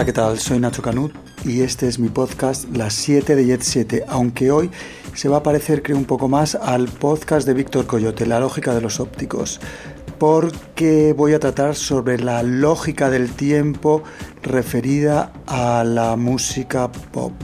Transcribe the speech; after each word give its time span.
Hola, 0.00 0.06
¿qué 0.06 0.12
tal? 0.14 0.38
Soy 0.38 0.58
Nacho 0.58 0.80
Canut 0.80 1.12
y 1.44 1.60
este 1.60 1.86
es 1.86 1.98
mi 1.98 2.08
podcast 2.08 2.74
Las 2.74 2.94
7 2.94 3.36
de 3.36 3.44
Jet 3.44 3.60
7, 3.60 4.04
aunque 4.08 4.50
hoy 4.50 4.70
se 5.12 5.28
va 5.28 5.36
a 5.36 5.42
parecer 5.42 5.82
creo 5.82 5.98
un 5.98 6.06
poco 6.06 6.26
más 6.26 6.54
al 6.54 6.88
podcast 6.88 7.46
de 7.46 7.52
Víctor 7.52 7.86
Coyote, 7.86 8.24
La 8.24 8.40
lógica 8.40 8.74
de 8.74 8.80
los 8.80 8.98
ópticos, 8.98 9.60
porque 10.18 11.12
voy 11.14 11.34
a 11.34 11.38
tratar 11.38 11.76
sobre 11.76 12.18
la 12.18 12.42
lógica 12.42 13.10
del 13.10 13.30
tiempo 13.32 14.02
referida 14.42 15.34
a 15.46 15.84
la 15.84 16.16
música 16.16 16.90
pop 16.90 17.34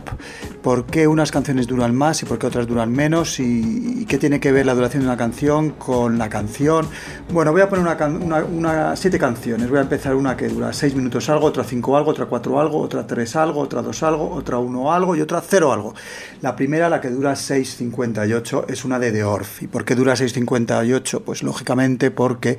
por 0.66 0.84
qué 0.84 1.06
unas 1.06 1.30
canciones 1.30 1.68
duran 1.68 1.94
más 1.94 2.24
y 2.24 2.26
por 2.26 2.40
qué 2.40 2.48
otras 2.48 2.66
duran 2.66 2.90
menos 2.90 3.38
y, 3.38 4.04
qué 4.08 4.18
tiene 4.18 4.40
que 4.40 4.50
ver 4.50 4.66
la 4.66 4.74
duración 4.74 5.04
de 5.04 5.06
una 5.06 5.16
canción 5.16 5.70
con 5.70 6.18
la 6.18 6.28
canción. 6.28 6.88
Bueno, 7.32 7.52
voy 7.52 7.60
a 7.60 7.68
poner 7.68 7.86
una, 7.86 8.96
siete 8.96 9.16
canciones. 9.16 9.70
Voy 9.70 9.78
a 9.78 9.82
empezar 9.82 10.16
una 10.16 10.36
que 10.36 10.48
dura 10.48 10.72
seis 10.72 10.96
minutos 10.96 11.28
algo, 11.28 11.46
otra 11.46 11.62
cinco 11.62 11.96
algo, 11.96 12.10
otra 12.10 12.26
cuatro 12.26 12.58
algo, 12.58 12.80
otra 12.80 13.06
tres 13.06 13.36
algo, 13.36 13.60
otra 13.60 13.80
dos 13.80 14.02
algo, 14.02 14.28
otra 14.28 14.58
uno 14.58 14.92
algo 14.92 15.14
y 15.14 15.20
otra 15.20 15.40
cero 15.40 15.72
algo. 15.72 15.94
La 16.42 16.56
primera, 16.56 16.88
la 16.88 17.00
que 17.00 17.10
dura 17.10 17.34
6.58, 17.34 18.64
es 18.68 18.84
una 18.84 18.98
de 18.98 19.12
The 19.12 19.22
Orf. 19.22 19.62
¿Y 19.62 19.68
por 19.68 19.84
qué 19.84 19.94
dura 19.94 20.14
6.58? 20.14 21.22
Pues 21.22 21.44
lógicamente 21.44 22.10
porque 22.10 22.58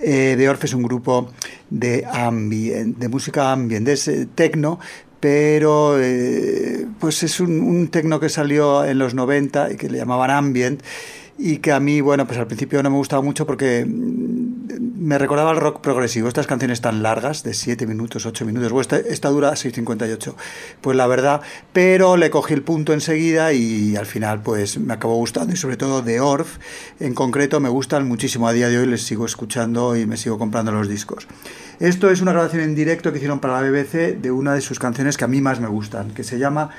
eh, 0.00 0.36
The 0.38 0.66
es 0.66 0.72
un 0.72 0.84
grupo 0.84 1.30
de, 1.68 2.06
música 3.10 3.52
ambient, 3.52 3.86
de 3.86 4.26
techno, 4.34 4.80
pero 5.22 6.02
eh, 6.02 6.84
pues 6.98 7.22
es 7.22 7.38
un, 7.38 7.60
un 7.60 7.86
tecno 7.86 8.18
que 8.18 8.28
salió 8.28 8.84
en 8.84 8.98
los 8.98 9.14
90 9.14 9.70
y 9.70 9.76
que 9.76 9.88
le 9.88 9.98
llamaban 9.98 10.32
ambient 10.32 10.82
y 11.38 11.58
que 11.58 11.70
a 11.70 11.78
mí, 11.78 12.00
bueno, 12.00 12.26
pues 12.26 12.40
al 12.40 12.48
principio 12.48 12.82
no 12.82 12.90
me 12.90 12.96
gustaba 12.96 13.22
mucho 13.22 13.46
porque 13.46 13.86
me 15.02 15.18
recordaba 15.18 15.50
el 15.50 15.56
rock 15.56 15.80
progresivo, 15.80 16.28
estas 16.28 16.46
canciones 16.46 16.80
tan 16.80 17.02
largas, 17.02 17.42
de 17.42 17.54
7 17.54 17.86
minutos, 17.88 18.24
8 18.24 18.44
minutos, 18.44 18.72
esta, 18.80 18.98
esta 18.98 19.28
dura 19.30 19.50
6.58, 19.52 20.34
pues 20.80 20.96
la 20.96 21.08
verdad, 21.08 21.40
pero 21.72 22.16
le 22.16 22.30
cogí 22.30 22.54
el 22.54 22.62
punto 22.62 22.92
enseguida 22.92 23.52
y 23.52 23.96
al 23.96 24.06
final 24.06 24.42
pues 24.42 24.78
me 24.78 24.94
acabó 24.94 25.16
gustando 25.16 25.52
y 25.52 25.56
sobre 25.56 25.76
todo 25.76 26.02
de 26.02 26.20
Orf 26.20 26.58
en 27.00 27.14
concreto 27.14 27.58
me 27.58 27.68
gustan 27.68 28.06
muchísimo, 28.06 28.46
a 28.46 28.52
día 28.52 28.68
de 28.68 28.78
hoy 28.78 28.86
les 28.86 29.02
sigo 29.02 29.26
escuchando 29.26 29.96
y 29.96 30.06
me 30.06 30.16
sigo 30.16 30.38
comprando 30.38 30.70
los 30.70 30.88
discos. 30.88 31.26
Esto 31.80 32.08
es 32.10 32.20
una 32.20 32.32
grabación 32.32 32.62
en 32.62 32.76
directo 32.76 33.10
que 33.10 33.18
hicieron 33.18 33.40
para 33.40 33.60
la 33.60 33.68
BBC 33.68 34.20
de 34.20 34.30
una 34.30 34.54
de 34.54 34.60
sus 34.60 34.78
canciones 34.78 35.16
que 35.16 35.24
a 35.24 35.28
mí 35.28 35.40
más 35.40 35.58
me 35.58 35.66
gustan, 35.66 36.12
que 36.12 36.22
se 36.22 36.38
llama 36.38 36.70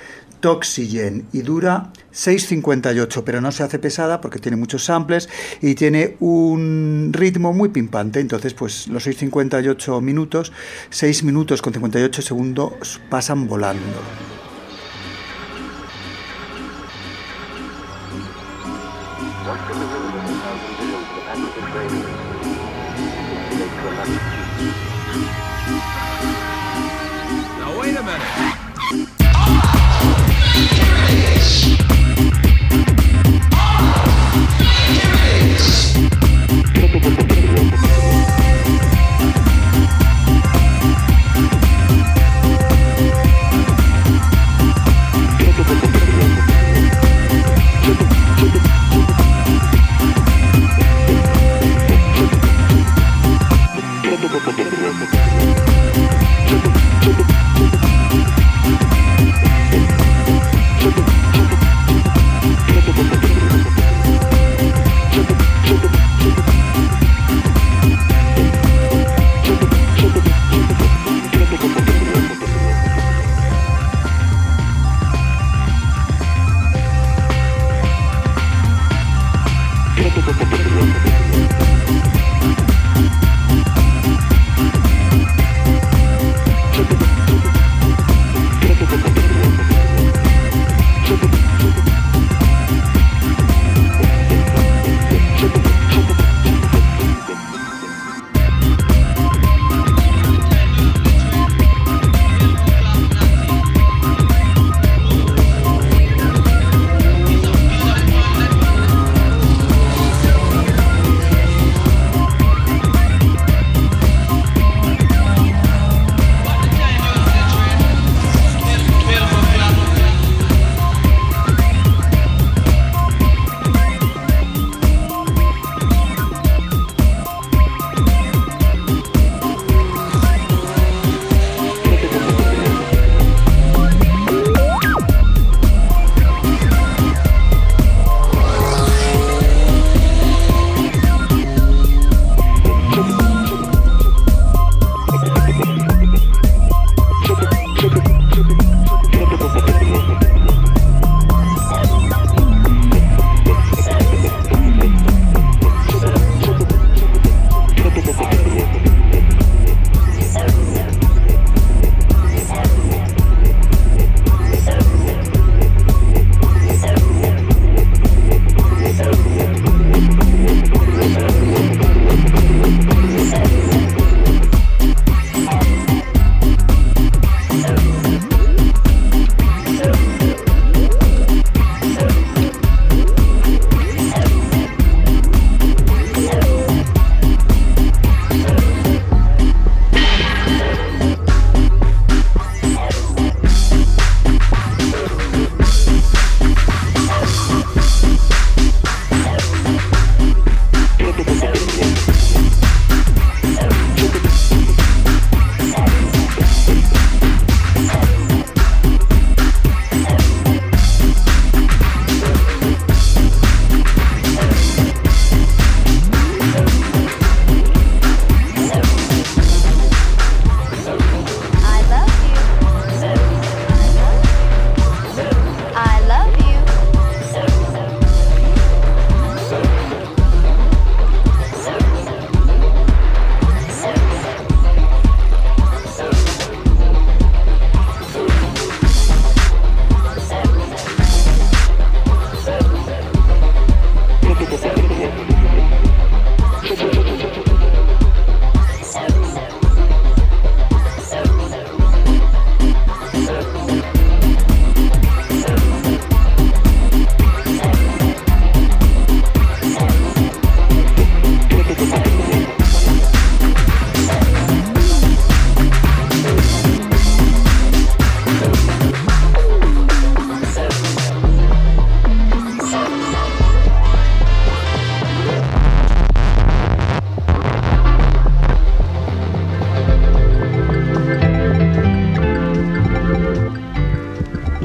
Toxygen 0.44 1.28
y 1.32 1.42
dura 1.42 1.94
6.58, 2.14 3.24
pero 3.24 3.40
no 3.40 3.54
se 3.54 3.64
hace 3.64 3.80
pesada 3.80 4.20
porque 4.20 4.40
tiene 4.40 4.58
muchos 4.58 4.84
samples 4.84 5.30
y 5.62 5.74
tiene 5.74 6.18
un 6.20 7.12
ritmo 7.14 7.54
muy 7.54 7.70
pimpante. 7.70 8.20
Entonces, 8.20 8.54
pues 8.54 8.90
los 8.90 9.08
6.58 9.08 10.02
minutos, 10.02 10.52
6 10.90 11.24
minutos 11.24 11.62
con 11.62 11.72
58 11.72 12.22
segundos 12.22 13.00
pasan 13.10 13.48
volando. 13.48 14.33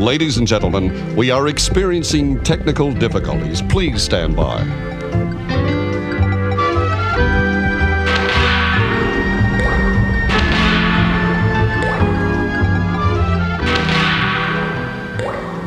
Ladies 0.08 0.38
and 0.38 0.46
gentlemen, 0.46 1.14
we 1.16 1.30
are 1.30 1.48
experiencing 1.48 2.42
technical 2.42 2.94
difficulties. 2.94 3.60
Please 3.60 4.02
stand 4.02 4.34
by. 4.34 4.62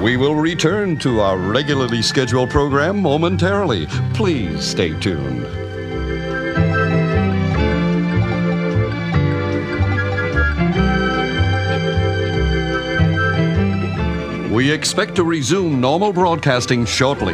We 0.01 0.17
will 0.17 0.33
return 0.33 0.97
to 0.97 1.19
our 1.19 1.37
regularly 1.37 2.01
scheduled 2.01 2.49
program 2.49 2.99
momentarily. 2.99 3.85
Please 4.15 4.65
stay 4.65 4.99
tuned. 4.99 5.60
We 14.61 14.69
expect 14.69 15.15
to 15.15 15.23
resume 15.23 15.81
normal 15.81 16.13
broadcasting 16.13 16.85
shortly. 16.85 17.33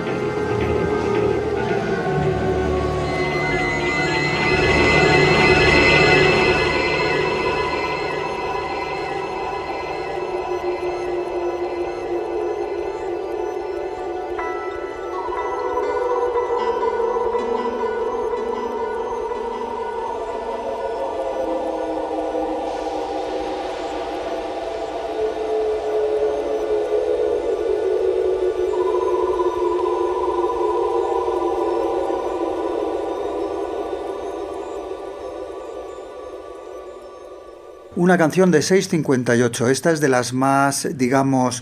Una 38.01 38.17
canción 38.17 38.49
de 38.49 38.61
6.58. 38.61 39.69
Esta 39.69 39.91
es 39.91 40.01
de 40.01 40.09
las 40.09 40.33
más, 40.33 40.87
digamos, 40.95 41.61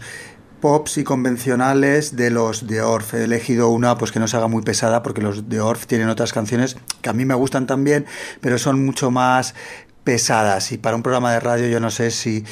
pops 0.61 0.97
y 0.97 1.03
convencionales 1.03 2.15
de 2.15 2.29
los 2.29 2.65
de 2.65 2.81
Orff. 2.81 3.13
He 3.15 3.25
elegido 3.25 3.67
una 3.67 3.97
pues 3.97 4.13
que 4.13 4.21
no 4.21 4.27
se 4.29 4.37
haga 4.37 4.47
muy 4.47 4.61
pesada 4.61 5.03
porque 5.03 5.21
los 5.21 5.49
de 5.49 5.59
Orff 5.59 5.85
tienen 5.85 6.07
otras 6.07 6.31
canciones 6.31 6.77
que 7.01 7.09
a 7.09 7.11
mí 7.11 7.25
me 7.25 7.33
gustan 7.33 7.67
también, 7.67 8.05
pero 8.39 8.57
son 8.57 8.85
mucho 8.85 9.11
más 9.11 9.53
pesadas 10.05 10.71
y 10.71 10.77
para 10.77 10.95
un 10.95 11.03
programa 11.03 11.33
de 11.33 11.41
radio 11.41 11.67
yo 11.67 11.81
no 11.81 11.91
sé 11.91 12.09
si, 12.09 12.45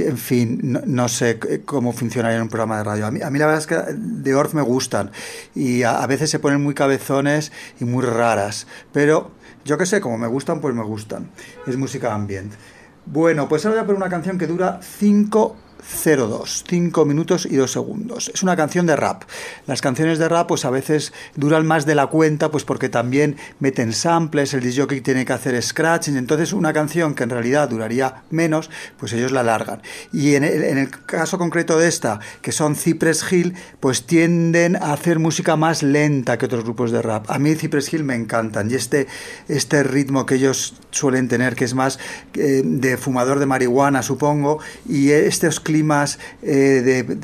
en 0.00 0.18
fin, 0.18 0.60
no, 0.84 1.08
sé 1.08 1.40
cómo 1.64 1.94
funcionaría 1.94 2.36
en 2.36 2.42
un 2.42 2.50
programa 2.50 2.76
de 2.76 2.84
radio. 2.84 3.06
A 3.06 3.10
mí, 3.10 3.22
a 3.22 3.30
mí 3.30 3.38
la 3.38 3.46
verdad 3.46 3.62
es 3.62 3.66
que 3.66 3.94
de 3.96 4.34
Orff 4.34 4.52
me 4.52 4.60
gustan 4.60 5.12
y 5.54 5.82
a, 5.82 6.06
veces 6.06 6.28
se 6.28 6.40
ponen 6.40 6.62
muy 6.62 6.74
cabezones 6.74 7.52
y 7.80 7.86
muy 7.86 8.04
raras, 8.04 8.66
pero 8.92 9.30
yo 9.64 9.78
que 9.78 9.86
sé, 9.86 10.02
como 10.02 10.18
me 10.18 10.26
gustan, 10.26 10.60
pues 10.60 10.74
me 10.74 10.84
gustan. 10.84 11.30
Es 11.66 11.78
música 11.78 12.12
ambiente. 12.12 12.58
Bueno, 13.06 13.48
pues 13.48 13.64
ahora 13.64 13.78
voy 13.78 13.84
a 13.84 13.86
poner 13.86 14.02
una 14.02 14.10
canción 14.10 14.38
que 14.38 14.46
dura 14.46 14.80
5 14.82 15.56
02, 16.04 16.64
5 16.68 17.04
minutos 17.04 17.46
y 17.50 17.56
2 17.56 17.70
segundos. 17.70 18.30
Es 18.34 18.42
una 18.42 18.56
canción 18.56 18.86
de 18.86 18.96
rap. 18.96 19.24
Las 19.66 19.80
canciones 19.80 20.18
de 20.18 20.28
rap 20.28 20.48
pues 20.48 20.64
a 20.64 20.70
veces 20.70 21.12
duran 21.36 21.66
más 21.66 21.86
de 21.86 21.94
la 21.94 22.06
cuenta 22.08 22.50
pues 22.50 22.64
porque 22.64 22.88
también 22.88 23.36
meten 23.58 23.92
samples, 23.92 24.54
el 24.54 24.60
disjockey 24.60 25.00
tiene 25.00 25.24
que 25.24 25.32
hacer 25.32 25.60
scratching, 25.62 26.16
entonces 26.16 26.52
una 26.52 26.72
canción 26.72 27.14
que 27.14 27.24
en 27.24 27.30
realidad 27.30 27.68
duraría 27.68 28.22
menos, 28.30 28.70
pues 28.98 29.12
ellos 29.12 29.32
la 29.32 29.40
alargan. 29.40 29.82
Y 30.12 30.34
en 30.34 30.44
el, 30.44 30.64
en 30.64 30.78
el 30.78 30.90
caso 30.90 31.38
concreto 31.38 31.78
de 31.78 31.88
esta, 31.88 32.20
que 32.42 32.52
son 32.52 32.76
Cypress 32.76 33.24
Hill, 33.30 33.54
pues 33.80 34.06
tienden 34.06 34.76
a 34.76 34.92
hacer 34.92 35.18
música 35.18 35.56
más 35.56 35.82
lenta 35.82 36.38
que 36.38 36.46
otros 36.46 36.64
grupos 36.64 36.90
de 36.90 37.02
rap. 37.02 37.30
A 37.30 37.38
mí 37.38 37.54
Cypress 37.54 37.92
Hill 37.92 38.04
me 38.04 38.14
encantan 38.14 38.70
y 38.70 38.74
este, 38.74 39.06
este 39.48 39.82
ritmo 39.82 40.26
que 40.26 40.36
ellos 40.36 40.74
suelen 40.90 41.28
tener, 41.28 41.54
que 41.54 41.64
es 41.64 41.74
más 41.74 41.98
eh, 42.34 42.62
de 42.64 42.96
fumador 42.96 43.38
de 43.38 43.46
marihuana, 43.46 44.02
supongo, 44.02 44.58
y 44.88 45.10
estos 45.10 45.60
climas 45.60 46.18
eh, 46.42 46.82
de, 46.84 47.18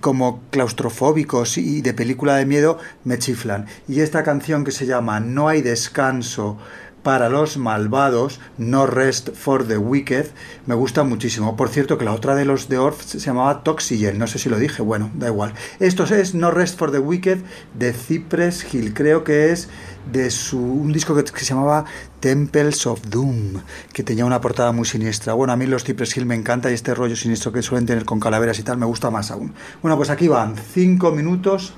como 0.00 0.40
claustrofóbicos 0.50 1.58
y 1.58 1.82
de 1.82 1.94
película 1.94 2.36
de 2.36 2.46
miedo 2.46 2.78
me 3.04 3.18
chiflan. 3.18 3.66
Y 3.88 4.00
esta 4.00 4.22
canción 4.22 4.64
que 4.64 4.72
se 4.72 4.86
llama 4.86 5.20
No 5.20 5.48
hay 5.48 5.62
descanso 5.62 6.58
para 7.02 7.28
los 7.28 7.56
malvados, 7.56 8.40
No 8.58 8.86
Rest 8.86 9.30
for 9.34 9.66
the 9.66 9.78
Wicked, 9.78 10.26
me 10.66 10.74
gusta 10.74 11.04
muchísimo. 11.04 11.56
Por 11.56 11.68
cierto, 11.68 11.98
que 11.98 12.04
la 12.04 12.12
otra 12.12 12.34
de 12.34 12.44
los 12.44 12.68
de 12.68 12.78
Orff 12.78 13.02
se 13.04 13.18
llamaba 13.18 13.62
Toxigel, 13.62 14.18
no 14.18 14.26
sé 14.26 14.38
si 14.38 14.48
lo 14.48 14.58
dije, 14.58 14.82
bueno, 14.82 15.10
da 15.14 15.28
igual. 15.28 15.54
Esto 15.80 16.04
es 16.04 16.34
No 16.34 16.50
Rest 16.50 16.78
for 16.78 16.90
the 16.90 16.98
Wicked 16.98 17.38
de 17.78 17.92
Cypress 17.92 18.72
Hill, 18.72 18.94
creo 18.94 19.24
que 19.24 19.52
es 19.52 19.68
de 20.12 20.30
su, 20.30 20.58
un 20.58 20.92
disco 20.92 21.14
que, 21.14 21.24
se 21.26 21.44
llamaba 21.44 21.84
Temples 22.20 22.86
of 22.86 23.00
Doom, 23.08 23.60
que 23.92 24.02
tenía 24.02 24.24
una 24.24 24.40
portada 24.40 24.72
muy 24.72 24.84
siniestra. 24.84 25.34
Bueno, 25.34 25.52
a 25.52 25.56
mí 25.56 25.66
los 25.66 25.84
Cypress 25.84 26.16
Hill 26.16 26.26
me 26.26 26.34
encanta 26.34 26.70
y 26.70 26.74
este 26.74 26.94
rollo 26.94 27.16
siniestro 27.16 27.52
que 27.52 27.62
suelen 27.62 27.86
tener 27.86 28.04
con 28.04 28.20
calaveras 28.20 28.58
y 28.58 28.62
tal 28.62 28.78
me 28.78 28.86
gusta 28.86 29.10
más 29.10 29.30
aún. 29.30 29.54
Bueno, 29.82 29.96
pues 29.96 30.10
aquí 30.10 30.28
van 30.28 30.56
5 30.56 31.10
minutos 31.12 31.74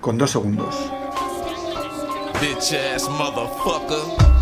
con 0.00 0.18
2 0.18 0.30
segundos. 0.30 0.74
Bitch 2.40 2.74
ass 2.74 3.08
motherfucker. 3.08 4.33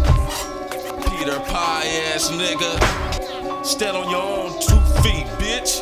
Peter 1.22 1.38
Pie 1.38 1.86
ass 2.12 2.30
nigga. 2.32 3.64
Stand 3.64 3.96
on 3.96 4.10
your 4.10 4.20
own 4.20 4.60
two 4.60 4.74
feet, 5.02 5.24
bitch. 5.38 5.80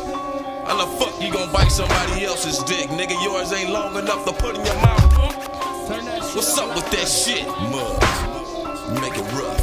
How 0.67 0.85
the 0.85 1.03
fuck 1.03 1.19
you 1.19 1.33
gonna 1.33 1.51
bite 1.51 1.71
somebody 1.71 2.25
else's 2.25 2.59
dick, 2.65 2.89
nigga? 2.89 3.19
Yours 3.23 3.51
ain't 3.51 3.71
long 3.71 3.97
enough 3.97 4.23
to 4.25 4.33
put 4.33 4.55
in 4.55 4.63
your 4.63 4.75
mouth. 4.75 6.35
What's 6.35 6.55
up 6.59 6.75
with 6.75 6.87
that 6.91 7.07
shit, 7.07 7.47
mud? 7.71 9.01
Make 9.01 9.17
it 9.17 9.33
rough. 9.33 9.60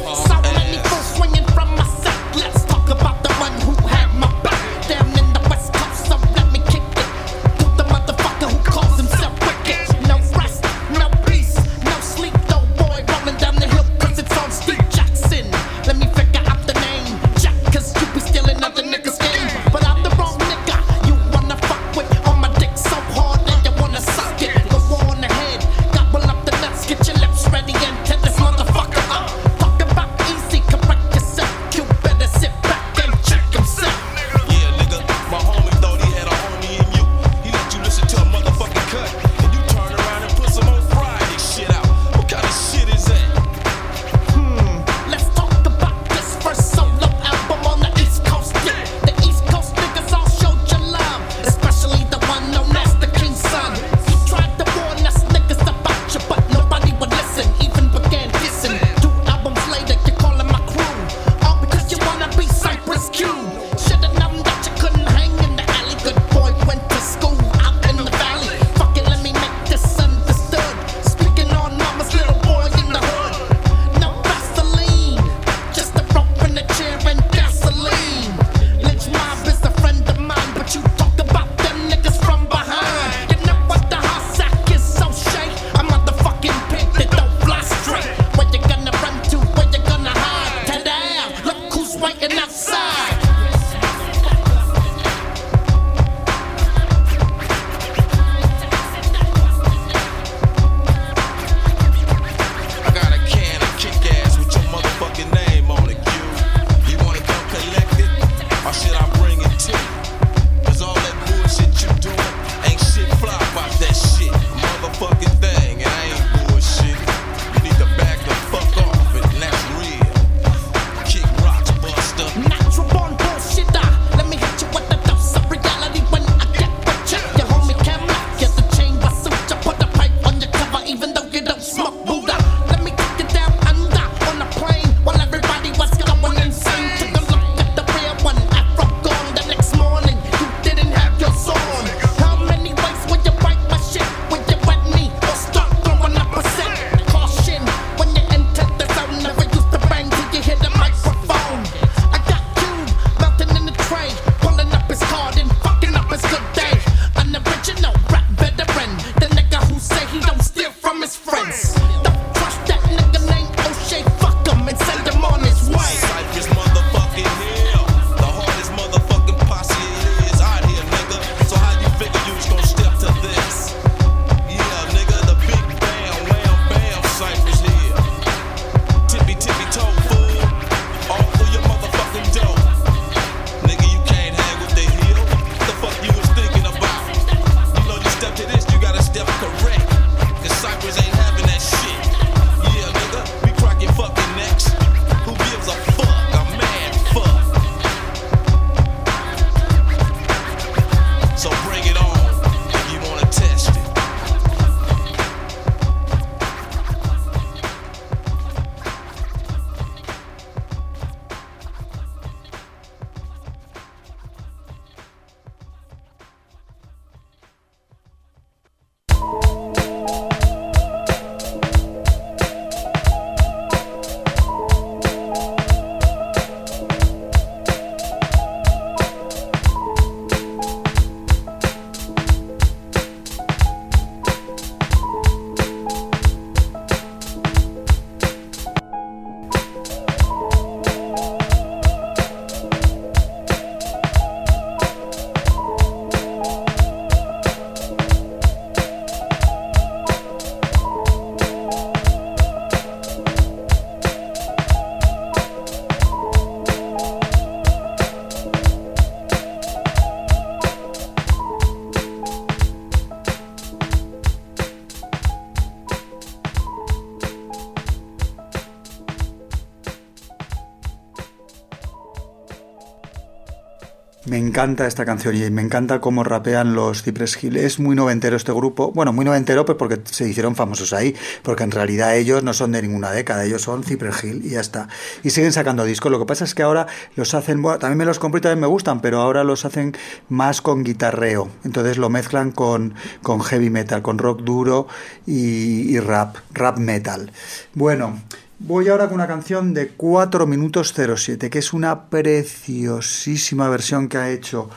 Encanta 274.39 274.87
esta 274.87 275.05
canción 275.05 275.35
y 275.35 275.49
me 275.51 275.61
encanta 275.61 276.01
cómo 276.01 276.23
rapean 276.23 276.73
los 276.73 277.03
Cypress 277.03 277.43
Hill. 277.43 277.57
Es 277.57 277.79
muy 277.79 277.95
noventero 277.95 278.35
este 278.35 278.51
grupo. 278.51 278.91
Bueno, 278.91 279.13
muy 279.13 279.25
noventero 279.25 279.65
pues 279.65 279.77
porque 279.77 279.99
se 280.05 280.27
hicieron 280.27 280.55
famosos 280.55 280.93
ahí, 280.93 281.15
porque 281.43 281.63
en 281.63 281.71
realidad 281.71 282.15
ellos 282.15 282.43
no 282.43 282.53
son 282.53 282.71
de 282.71 282.81
ninguna 282.81 283.11
década, 283.11 283.45
ellos 283.45 283.61
son 283.61 283.83
Cypress 283.83 284.23
Hill 284.23 284.41
y 284.45 284.49
ya 284.51 284.61
está. 284.61 284.87
Y 285.23 285.29
siguen 285.29 285.53
sacando 285.53 285.83
discos. 285.83 286.11
Lo 286.11 286.19
que 286.19 286.25
pasa 286.25 286.45
es 286.45 286.55
que 286.55 286.63
ahora 286.63 286.87
los 287.15 287.33
hacen, 287.33 287.61
bueno, 287.61 287.79
también 287.79 287.99
me 287.99 288.05
los 288.05 288.19
compro 288.19 288.39
y 288.39 288.41
también 288.41 288.61
me 288.61 288.67
gustan, 288.67 289.01
pero 289.01 289.19
ahora 289.19 289.43
los 289.43 289.65
hacen 289.65 289.95
más 290.29 290.61
con 290.61 290.83
guitarreo. 290.83 291.49
Entonces 291.63 291.97
lo 291.97 292.09
mezclan 292.09 292.51
con, 292.51 292.95
con 293.21 293.41
heavy 293.41 293.69
metal, 293.69 294.01
con 294.01 294.17
rock 294.17 294.41
duro 294.41 294.87
y, 295.25 295.95
y 295.95 295.99
rap, 295.99 296.37
rap 296.53 296.77
metal. 296.77 297.31
Bueno, 297.73 298.19
Voy 298.61 298.89
ahora 298.89 299.05
con 299.05 299.15
una 299.15 299.27
canción 299.27 299.73
de 299.73 299.87
4 299.87 300.45
minutos 300.45 300.93
07, 300.93 301.49
que 301.49 301.59
es 301.59 301.71
una 301.71 302.09
preciosísima 302.09 303.69
versión 303.69 304.09
que 304.09 304.17
ha 304.17 304.29
hecho 304.31 304.69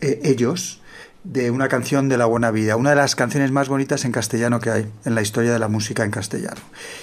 eh, 0.00 0.20
ellos 0.22 0.80
de 1.28 1.50
una 1.50 1.68
canción 1.68 2.08
de 2.08 2.16
la 2.16 2.24
buena 2.24 2.50
vida, 2.50 2.76
una 2.76 2.90
de 2.90 2.96
las 2.96 3.14
canciones 3.14 3.52
más 3.52 3.68
bonitas 3.68 4.06
en 4.06 4.12
castellano 4.12 4.60
que 4.60 4.70
hay 4.70 4.90
en 5.04 5.14
la 5.14 5.20
historia 5.20 5.52
de 5.52 5.58
la 5.58 5.68
música 5.68 6.02
en 6.02 6.10
castellano. 6.10 6.60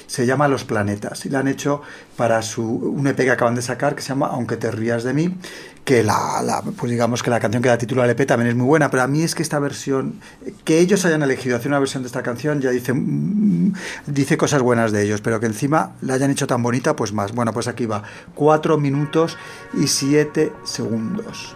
Se 0.07 0.25
llama 0.25 0.47
Los 0.47 0.63
Planetas 0.63 1.27
y 1.27 1.29
la 1.29 1.39
han 1.39 1.47
hecho 1.47 1.83
para 2.17 2.41
su, 2.41 2.63
un 2.63 3.05
EP 3.05 3.17
que 3.17 3.31
acaban 3.31 3.53
de 3.53 3.61
sacar 3.61 3.93
que 3.95 4.01
se 4.01 4.09
llama 4.09 4.27
Aunque 4.27 4.57
te 4.57 4.71
rías 4.71 5.03
de 5.03 5.13
mí, 5.13 5.37
que 5.83 6.01
la, 6.01 6.63
pues 6.75 6.91
digamos 6.91 7.21
que 7.21 7.29
la 7.29 7.39
canción 7.39 7.61
que 7.61 7.69
da 7.69 7.77
título 7.77 8.01
al 8.01 8.09
EP 8.09 8.25
también 8.25 8.49
es 8.49 8.55
muy 8.55 8.65
buena, 8.65 8.89
pero 8.89 9.03
a 9.03 9.07
mí 9.07 9.21
es 9.21 9.35
que 9.35 9.43
esta 9.43 9.59
versión, 9.59 10.19
que 10.63 10.79
ellos 10.79 11.05
hayan 11.05 11.21
elegido 11.21 11.55
hacer 11.55 11.67
una 11.67 11.77
versión 11.77 12.01
de 12.01 12.07
esta 12.07 12.23
canción 12.23 12.61
ya 12.61 12.71
dice, 12.71 12.93
mm, 12.93 13.73
dice 14.07 14.37
cosas 14.37 14.63
buenas 14.63 14.91
de 14.91 15.03
ellos, 15.03 15.21
pero 15.21 15.39
que 15.39 15.45
encima 15.45 15.91
la 16.01 16.15
hayan 16.15 16.31
hecho 16.31 16.47
tan 16.47 16.63
bonita, 16.63 16.95
pues 16.95 17.13
más. 17.13 17.31
Bueno, 17.31 17.53
pues 17.53 17.67
aquí 17.67 17.85
va, 17.85 18.01
4 18.33 18.79
minutos 18.79 19.37
y 19.75 19.85
7 19.85 20.51
segundos. 20.63 21.55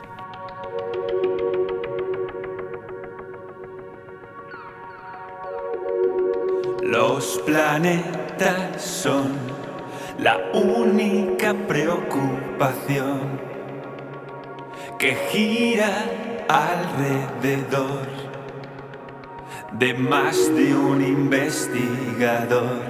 Los 7.02 7.42
planetas 7.46 8.84
son 8.84 9.32
la 10.18 10.38
única 10.54 11.54
preocupación 11.54 13.40
que 14.98 15.16
gira 15.32 15.94
alrededor 16.50 18.06
de 19.72 19.94
más 19.94 20.54
de 20.54 20.76
un 20.76 21.02
investigador. 21.02 22.82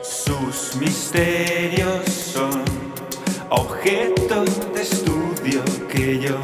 Sus 0.00 0.76
misterios 0.76 2.08
son 2.08 2.62
objeto 3.50 4.44
de 4.74 4.80
estudio 4.80 5.62
que 5.90 6.18
yo 6.20 6.38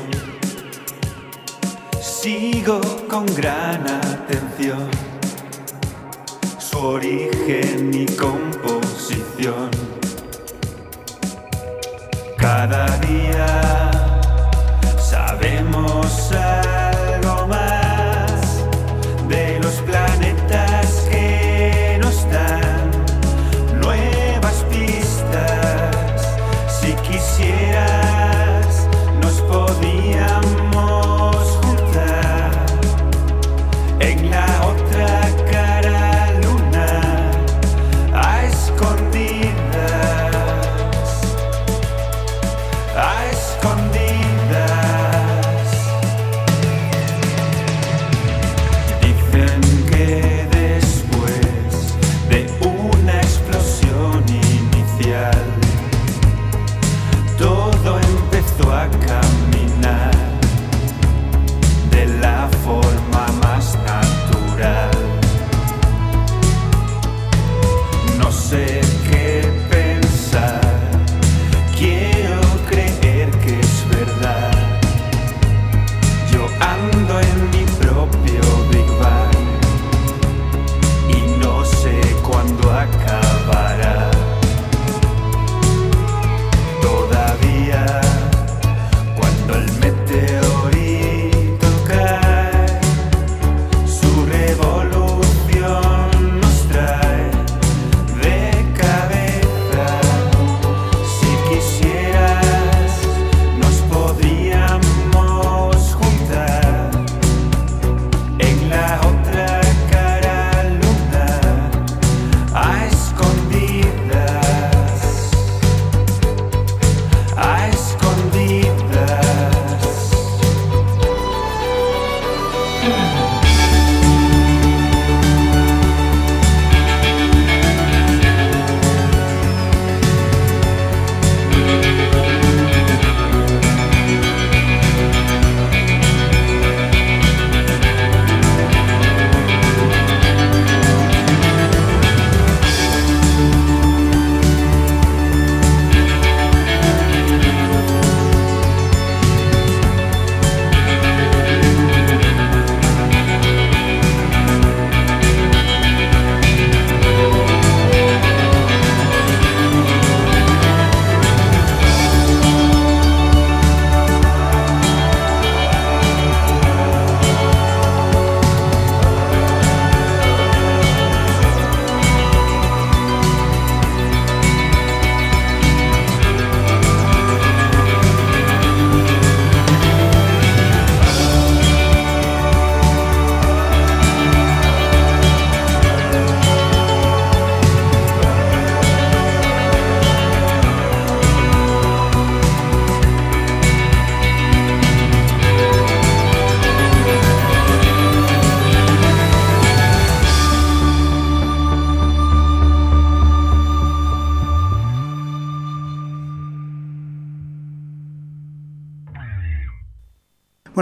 sigo 2.23 2.81
con 3.09 3.27
gran 3.37 3.87
atención. 3.87 4.89
Su 6.59 6.79
origen 6.79 7.91
y 7.95 8.07
composición. 8.17 9.71
Cada 12.37 12.87
día 12.99 13.91
sabemos 14.99 16.33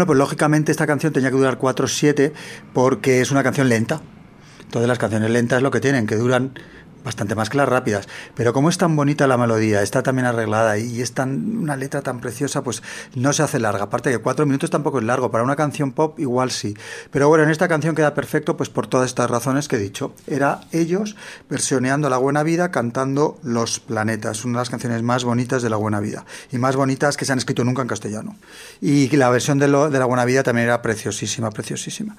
Pues 0.07 0.19
lógicamente 0.19 0.71
esta 0.71 0.87
canción 0.87 1.13
tenía 1.13 1.31
que 1.31 1.37
durar 1.37 1.59
4-7 1.59 2.33
porque 2.73 3.21
es 3.21 3.31
una 3.31 3.43
canción 3.43 3.69
lenta. 3.69 4.01
Todas 4.71 4.89
las 4.89 4.99
canciones 4.99 5.31
lentas 5.31 5.63
lo 5.63 5.71
que 5.71 5.81
tienen, 5.81 6.07
que 6.07 6.17
duran 6.17 6.59
bastante 7.07 7.37
más 7.37 7.49
que 7.49 7.57
las 7.57 7.69
rápidas. 7.69 8.09
Pero 8.35 8.53
como 8.53 8.69
es 8.69 8.79
tan 8.79 8.97
bonita 8.97 9.29
la 9.29 9.39
melodía, 9.39 9.81
está 9.83 10.03
tan 10.03 10.17
bien 10.17 10.27
arreglada 10.27 10.77
y 10.77 11.01
es 11.01 11.13
tan 11.13 11.57
una 11.57 11.77
letra 11.77 12.03
tan 12.03 12.21
preciosa, 12.21 12.63
pues 12.65 12.83
no 13.15 13.33
se 13.33 13.45
hace 13.45 13.61
larga. 13.61 13.85
Aparte 13.85 14.11
que 14.11 14.19
cuatro 14.19 14.45
minutos 14.45 14.71
tampoco 14.71 14.99
es 14.99 15.05
largo. 15.05 15.31
Para 15.31 15.45
una 15.45 15.55
canción 15.55 15.93
pop 15.93 16.19
igual 16.19 16.51
sí. 16.51 16.77
Pero 17.13 17.29
bueno, 17.29 17.45
en 17.45 17.51
esta 17.51 17.69
canción 17.69 17.95
queda 17.95 18.13
perfecto 18.13 18.57
pues 18.57 18.69
por 18.69 18.89
todas 18.89 19.07
estas 19.07 19.31
razones 19.31 19.69
que 19.69 19.77
he 19.77 19.79
dicho. 19.79 20.15
Era 20.27 20.63
ellos 20.73 21.17
versioneando 21.49 22.11
La 22.11 22.19
Buena 22.19 22.43
Vida 22.43 22.73
cantando 22.73 23.39
Los 23.45 23.79
Planetas, 23.79 24.45
una 24.45 24.59
de 24.59 24.63
las 24.63 24.71
canciones 24.71 25.03
más 25.05 25.23
bonitas 25.23 25.63
de 25.63 25.71
La 25.71 25.77
Buena 25.77 26.01
Vida. 26.01 26.27
Y 26.51 26.59
más 26.59 26.75
bonitas 26.75 27.17
que 27.17 27.25
se 27.25 27.33
han 27.33 27.39
escrito 27.39 27.63
nunca 27.63 27.83
en 27.83 27.89
castellano. 27.89 28.37
Y 28.81 29.09
la 29.17 29.31
versión 29.31 29.61
de, 29.61 29.69
de 29.69 29.99
La 29.99 30.05
Buena 30.07 30.25
Vida 30.25 30.43
también 30.43 30.67
era 30.67 30.83
preciosísima, 30.83 31.51
preciosísima. 31.51 32.17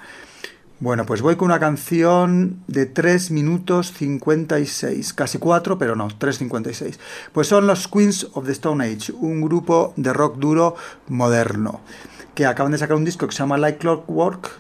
Bueno, 0.80 1.08
pues 1.08 1.24
voy 1.24 1.38
con 1.38 1.48
una 1.48 1.60
canción 1.60 2.62
de 2.68 2.86
3 2.86 3.32
minutos 3.32 3.92
56, 3.94 5.12
casi 5.14 5.40
4, 5.40 5.80
pero 5.80 5.96
no, 5.96 6.08
3.56. 6.08 7.00
Pues 7.32 7.48
son 7.48 7.66
los 7.66 7.88
Queens 7.88 8.28
of 8.34 8.46
the 8.46 8.52
Stone 8.52 8.86
Age, 8.86 9.12
un 9.12 9.42
grupo 9.42 9.94
de 9.96 10.14
rock 10.14 10.38
duro 10.38 10.76
moderno, 11.08 11.82
que 12.36 12.46
acaban 12.46 12.74
de 12.74 12.78
sacar 12.78 12.96
un 12.96 13.06
disco 13.06 13.26
que 13.26 13.34
se 13.34 13.40
llama 13.40 13.58
Like 13.58 13.80
Clockwork, 13.80 14.52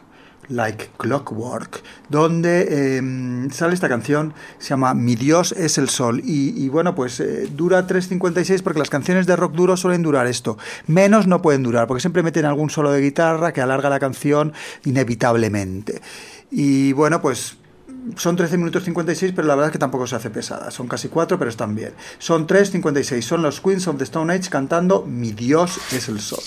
Like 0.50 0.90
Clockwork, 0.98 1.84
donde 2.10 2.68
eh, 2.70 3.48
sale 3.52 3.74
esta 3.74 3.90
canción, 3.90 4.34
se 4.60 4.70
llama 4.70 4.94
Mi 4.94 5.16
Dios 5.16 5.52
es 5.52 5.78
el 5.78 5.90
Sol. 5.90 6.22
Y, 6.24 6.54
y 6.62 6.70
bueno, 6.70 6.96
pues 6.96 7.20
eh, 7.20 7.48
dura 7.52 7.86
3.56 7.88 8.62
porque 8.64 8.80
las 8.80 8.90
canciones 8.90 9.28
de 9.28 9.36
rock 9.36 9.54
duro 9.54 9.78
suelen 9.78 10.04
durar 10.04 10.28
esto. 10.28 10.58
Menos 10.86 11.28
no 11.28 11.42
pueden 11.42 11.64
durar, 11.64 11.88
porque 11.88 12.02
siempre 12.02 12.24
meten 12.24 12.46
algún 12.46 12.70
solo 12.70 12.92
de 12.92 13.02
guitarra 13.02 13.52
que 13.52 13.62
alarga 13.62 13.90
la 13.90 14.00
canción 14.00 14.54
inevitablemente. 14.86 16.02
Y 16.50 16.94
bueno, 16.94 17.22
pues 17.22 17.58
son 18.16 18.36
13 18.36 18.58
minutos 18.58 18.84
56, 18.84 19.34
pero 19.36 19.48
la 19.48 19.56
verdad 19.56 19.70
es 19.70 19.74
que 19.74 19.80
tampoco 19.80 20.08
se 20.08 20.16
hace 20.16 20.30
pesada. 20.30 20.72
Son 20.72 20.88
casi 20.88 21.10
4, 21.10 21.38
pero 21.38 21.50
están 21.50 21.76
bien. 21.76 21.94
Son 22.20 22.48
3.56. 22.48 23.22
Son 23.22 23.42
los 23.42 23.60
Queens 23.62 23.88
of 23.88 23.98
the 23.98 24.04
Stone 24.06 24.34
Age 24.34 24.50
cantando 24.50 25.04
Mi 25.06 25.32
Dios 25.32 25.80
es 25.92 26.08
el 26.08 26.20
Sol. 26.20 26.44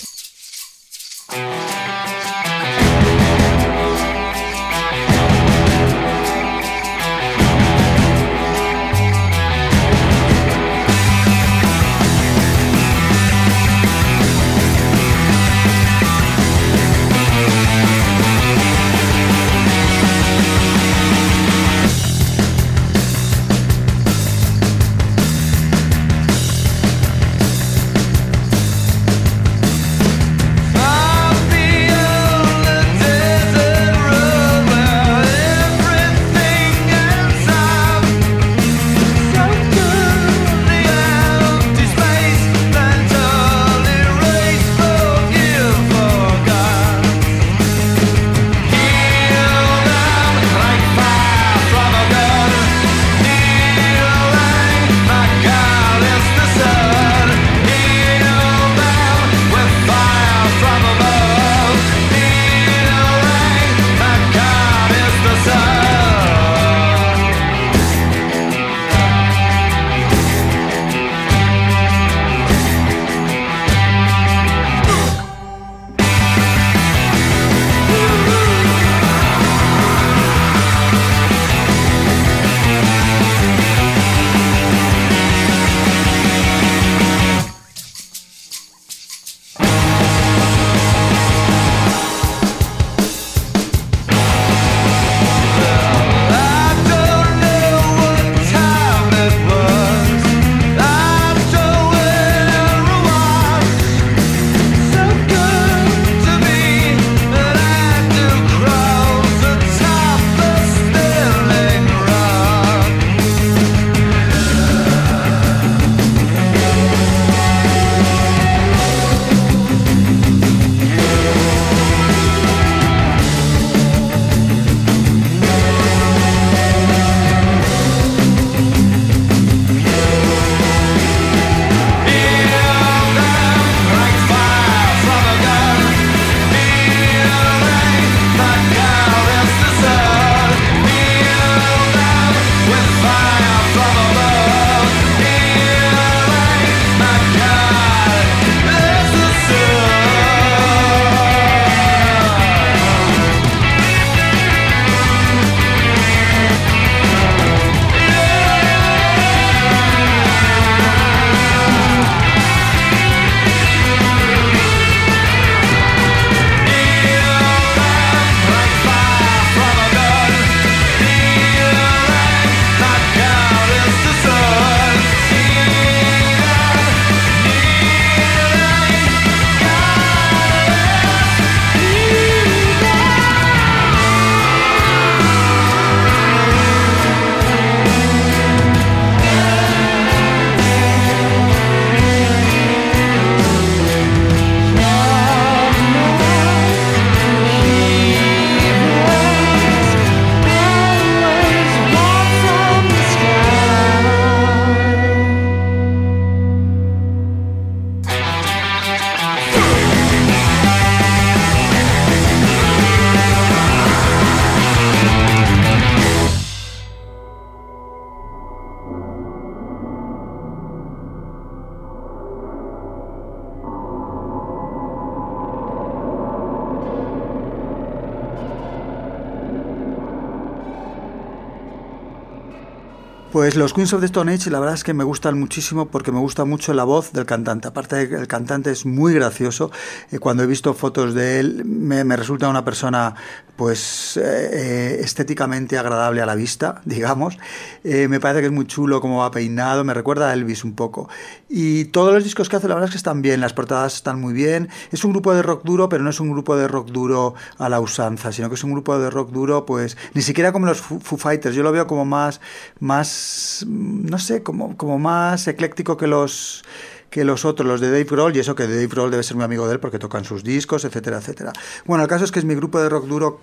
Pues 233.32 233.54
los 233.54 233.72
Queens 233.72 233.92
of 233.92 234.00
the 234.00 234.06
Stone 234.06 234.32
Age, 234.32 234.50
la 234.50 234.58
verdad 234.58 234.74
es 234.74 234.82
que 234.82 234.92
me 234.92 235.04
gustan 235.04 235.38
muchísimo 235.38 235.86
porque 235.86 236.10
me 236.10 236.18
gusta 236.18 236.44
mucho 236.44 236.74
la 236.74 236.82
voz 236.82 237.12
del 237.12 237.26
cantante. 237.26 237.68
Aparte 237.68 238.02
el 238.02 238.26
cantante 238.26 238.72
es 238.72 238.84
muy 238.84 239.14
gracioso. 239.14 239.70
Eh, 240.10 240.18
cuando 240.18 240.42
he 240.42 240.48
visto 240.48 240.74
fotos 240.74 241.14
de 241.14 241.38
él, 241.38 241.64
me, 241.64 242.04
resulta 242.16 242.48
una 242.48 242.64
persona, 242.64 243.14
pues, 243.54 244.16
eh, 244.16 244.22
eh, 244.24 245.00
estéticamente 245.00 245.78
agradable 245.78 246.22
a 246.22 246.26
la 246.26 246.34
vista, 246.34 246.82
digamos. 246.86 247.38
Eh, 247.84 248.08
me 248.08 248.18
parece 248.18 248.40
que 248.40 248.46
es 248.46 248.52
muy 248.52 248.66
chulo 248.66 249.00
cómo 249.00 249.18
va 249.18 249.30
peinado, 249.30 249.84
me 249.84 249.94
recuerda 249.94 250.30
a 250.30 250.32
Elvis 250.32 250.64
un 250.64 250.74
poco. 250.74 251.08
Y 251.48 251.84
todos 251.84 252.12
los 252.12 252.24
discos 252.24 252.48
que 252.48 252.56
hace, 252.56 252.66
la 252.66 252.74
verdad 252.74 252.88
es 252.88 252.94
que 252.94 252.96
están 252.96 253.22
bien, 253.22 253.40
las 253.40 253.52
portadas 253.52 253.94
están 253.94 254.20
muy 254.20 254.32
bien. 254.32 254.70
Es 254.90 255.04
un 255.04 255.12
grupo 255.12 255.32
de 255.34 255.42
rock 255.42 255.62
duro, 255.62 255.88
pero 255.88 256.02
no 256.02 256.10
es 256.10 256.18
un 256.18 256.32
grupo 256.32 256.56
de 256.56 256.66
rock 256.66 256.88
duro 256.88 257.34
a 257.58 257.68
la 257.68 257.78
usanza, 257.78 258.32
sino 258.32 258.48
que 258.48 258.56
es 258.56 258.64
un 258.64 258.72
grupo 258.72 258.98
de 258.98 259.08
rock 259.08 259.30
duro, 259.30 259.66
pues, 259.66 259.96
ni 260.14 260.22
siquiera 260.22 260.50
como 260.50 260.66
los 260.66 260.80
Foo 260.80 261.16
Fighters. 261.16 261.54
Yo 261.54 261.62
lo 261.62 261.70
veo 261.70 261.86
como 261.86 262.04
más, 262.04 262.40
más, 262.80 263.19
no 263.68 264.18
sé, 264.18 264.42
como, 264.42 264.76
como 264.76 264.98
más 264.98 265.46
ecléctico 265.48 265.96
que 265.96 266.06
los 266.06 266.64
que 267.10 267.24
los 267.24 267.44
otros, 267.44 267.66
los 267.66 267.80
de 267.80 267.88
Dave 267.88 268.04
Grohl, 268.04 268.36
y 268.36 268.38
eso 268.38 268.54
que 268.54 268.68
Dave 268.68 268.86
Grohl 268.86 269.10
debe 269.10 269.24
ser 269.24 269.34
muy 269.34 269.44
amigo 269.44 269.66
de 269.66 269.72
él 269.72 269.80
porque 269.80 269.98
tocan 269.98 270.24
sus 270.24 270.44
discos, 270.44 270.84
etcétera, 270.84 271.18
etcétera. 271.18 271.52
Bueno, 271.84 272.04
el 272.04 272.08
caso 272.08 272.24
es 272.24 272.30
que 272.30 272.38
es 272.38 272.44
mi 272.44 272.54
grupo 272.54 272.80
de 272.80 272.88
rock 272.88 273.06
duro 273.06 273.40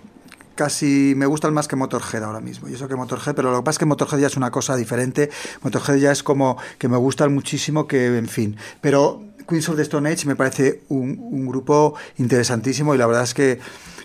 casi 0.58 1.14
me 1.16 1.26
gustan 1.26 1.54
más 1.54 1.70
que 1.70 1.78
Motorhead 1.78 2.24
ahora 2.24 2.42
mismo. 2.42 2.68
Y 2.68 2.74
eso 2.74 2.90
que 2.90 2.96
Motorhead, 2.96 3.36
pero 3.36 3.52
lo 3.52 3.60
que 3.60 3.64
pasa 3.64 3.76
es 3.76 3.80
que 3.80 3.86
Motorhead 3.86 4.20
ya 4.20 4.28
es 4.28 4.36
una 4.36 4.52
cosa 4.52 4.76
diferente. 4.76 5.30
Motorhead 5.62 5.98
ya 5.98 6.12
es 6.12 6.24
como 6.24 6.58
que 6.78 6.90
me 6.90 6.98
gustan 6.98 7.34
muchísimo, 7.34 7.88
que 7.88 8.18
en 8.18 8.28
fin. 8.28 8.58
Pero 8.82 9.22
Queens 9.48 9.70
of 9.70 9.78
the 9.78 9.84
Stone 9.84 10.10
Age 10.10 10.28
me 10.28 10.36
parece 10.36 10.82
un, 10.90 11.48
grupo 11.48 11.96
interesantísimo 12.18 12.94
y 12.94 12.98
la 12.98 13.08
verdad 13.08 13.24
es 13.24 13.34
que 13.34 13.60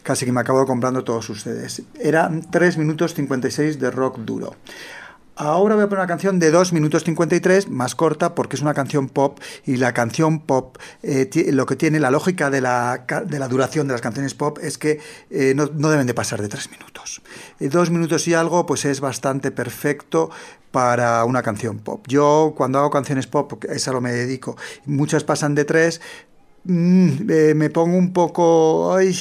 casi 0.04 0.24
que 0.24 0.32
me 0.32 0.40
acabo 0.40 0.64
comprando 0.66 1.02
todos 1.02 1.24
sus 1.24 1.42
CDs. 1.42 1.82
Eran 1.98 2.48
3 2.48 2.78
minutos 2.78 3.14
56 3.14 3.80
de 3.80 3.90
rock 3.90 4.18
duro. 4.18 4.54
Ahora 5.34 5.74
voy 5.74 5.84
a 5.84 5.88
poner 5.88 6.00
una 6.00 6.08
canción 6.08 6.38
de 6.38 6.50
2 6.50 6.74
minutos 6.74 7.04
53, 7.04 7.68
más 7.68 7.94
corta, 7.94 8.34
porque 8.34 8.56
es 8.56 8.62
una 8.62 8.74
canción 8.74 9.08
pop 9.08 9.38
y 9.64 9.76
la 9.76 9.94
canción 9.94 10.40
pop, 10.40 10.76
eh, 11.02 11.28
lo 11.52 11.64
que 11.64 11.74
tiene 11.74 12.00
la 12.00 12.10
lógica 12.10 12.50
de 12.50 12.60
la, 12.60 13.06
de 13.26 13.38
la 13.38 13.48
duración 13.48 13.86
de 13.86 13.94
las 13.94 14.02
canciones 14.02 14.34
pop 14.34 14.58
es 14.60 14.76
que 14.76 15.00
eh, 15.30 15.54
no, 15.56 15.70
no 15.74 15.88
deben 15.88 16.06
de 16.06 16.14
pasar 16.14 16.42
de 16.42 16.48
3 16.48 16.70
minutos. 16.70 17.22
Eh, 17.60 17.68
dos 17.68 17.90
minutos 17.90 18.28
y 18.28 18.34
algo, 18.34 18.66
pues 18.66 18.84
es 18.84 19.00
bastante 19.00 19.50
perfecto 19.50 20.30
para 20.70 21.24
una 21.24 21.42
canción 21.42 21.78
pop. 21.78 22.04
Yo 22.08 22.54
cuando 22.56 22.78
hago 22.78 22.90
canciones 22.90 23.26
pop, 23.26 23.52
a 23.52 23.90
lo 23.90 23.98
que 23.98 24.00
me 24.00 24.12
dedico, 24.12 24.56
muchas 24.86 25.24
pasan 25.24 25.54
de 25.54 25.64
3, 25.64 26.00
Mm, 26.64 27.28
eh, 27.28 27.54
me 27.56 27.70
pongo 27.70 27.96
un 27.96 28.12
poco 28.12 28.94
ay, 28.94 29.18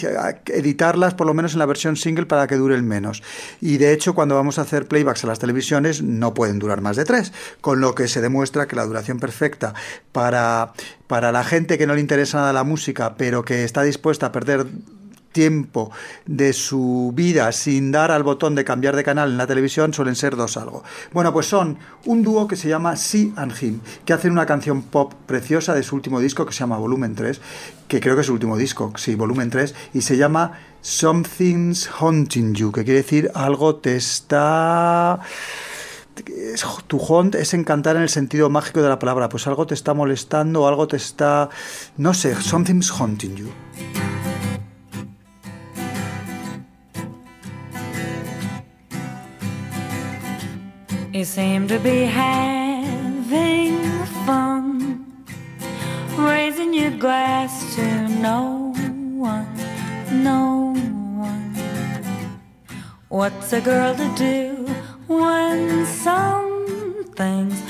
editarlas 0.48 1.16
por 1.16 1.26
lo 1.26 1.34
menos 1.34 1.54
en 1.54 1.60
la 1.60 1.66
versión 1.66 1.96
single 1.96 2.28
para 2.28 2.46
que 2.46 2.56
duren 2.56 2.88
menos. 2.88 3.24
Y 3.60 3.78
de 3.78 3.94
hecho 3.94 4.14
cuando 4.14 4.36
vamos 4.36 4.60
a 4.60 4.62
hacer 4.62 4.88
playbacks 4.88 5.24
a 5.24 5.28
las 5.28 5.40
televisiones 5.40 6.04
no 6.04 6.36
pueden 6.36 6.60
durar 6.60 6.82
más 6.82 6.98
de 6.98 7.06
tres 7.06 7.34
con 7.60 7.82
lo 7.82 7.96
que 7.96 8.08
se 8.08 8.22
demuestra 8.22 8.68
que 8.68 8.76
la 8.76 8.86
duración 8.86 9.20
perfecta 9.20 9.74
para, 10.12 10.74
para 11.08 11.32
la 11.32 11.44
gente 11.44 11.80
que 11.80 11.88
no 11.88 11.96
le 11.96 12.02
interesa 12.02 12.38
nada 12.38 12.54
la 12.54 12.64
música 12.64 13.16
pero 13.18 13.44
que 13.44 13.64
está 13.64 13.82
dispuesta 13.82 14.28
a 14.28 14.32
perder 14.32 14.68
tiempo 15.32 15.92
de 16.26 16.54
su 16.54 17.12
vida 17.16 17.52
sin 17.52 17.92
dar 17.92 18.12
al 18.12 18.24
botón 18.24 18.56
de 18.56 18.64
cambiar 18.66 18.96
de 18.96 19.04
canal 19.04 19.32
en 19.32 19.38
la 19.38 19.48
televisión 19.48 19.94
suelen 19.94 20.16
ser 20.16 20.36
dos 20.36 20.58
algo. 20.58 20.84
Bueno, 21.14 21.32
pues 21.34 21.46
son 21.48 21.78
un 22.06 22.24
dúo 22.24 22.48
que 22.48 22.56
se 22.56 22.68
llama 22.70 22.96
She 22.96 23.32
and 23.36 23.54
Him, 23.62 23.80
que 24.06 24.14
hacen 24.14 24.32
una 24.32 24.46
canción 24.46 24.82
pop 24.82 25.14
preciosa 25.26 25.74
de 25.74 25.84
su 25.84 25.96
último 25.96 26.20
disco 26.20 26.46
que 26.46 26.54
se 26.54 26.60
llama 26.60 26.78
Volumen 26.78 27.16
3, 27.16 27.40
que 27.88 28.00
creo 28.00 28.16
que 28.16 28.22
es 28.22 28.28
su 28.28 28.34
último 28.34 28.58
disco, 28.58 28.94
sí, 28.98 29.16
Volumen 29.16 29.50
3, 29.50 29.74
y 29.94 30.02
se 30.02 30.18
llama 30.18 30.54
Something's 30.82 31.90
Haunting 32.00 32.54
You, 32.56 32.72
que 32.72 32.84
quiere 32.84 33.02
decir 33.02 33.32
algo 33.36 33.76
te 33.76 33.96
está... 33.96 35.20
es- 36.54 36.66
tu 36.88 37.00
haunt 37.00 37.36
es 37.36 37.54
encantar 37.54 37.96
en 37.96 38.02
el 38.04 38.10
sentido 38.10 38.50
mágico 38.50 38.82
de 38.82 38.90
la 38.90 39.00
palabra, 39.00 39.30
pues 39.30 39.48
algo 39.48 39.66
te 39.68 39.74
está 39.74 39.94
molestando, 39.94 40.68
algo 40.68 40.88
te 40.88 40.98
está... 40.98 41.50
no 41.98 42.14
sé, 42.14 42.36
something's 42.42 42.90
haunting 42.92 43.36
you. 43.36 43.50
You 51.22 51.26
seem 51.26 51.68
to 51.68 51.78
be 51.78 52.06
having 52.06 53.78
fun, 54.26 55.06
raising 56.18 56.74
your 56.74 56.90
glass 56.98 57.76
to 57.76 58.08
no 58.08 58.74
one, 59.18 59.46
no 60.12 60.74
one. 60.74 61.54
What's 63.10 63.54
a 63.54 63.62
girl 63.62 63.94
to 63.94 64.10
do 64.16 64.66
when 65.06 65.86
something's 65.86 67.62